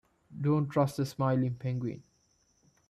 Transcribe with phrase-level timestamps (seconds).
[0.41, 2.01] Don't trust the smiling penguin.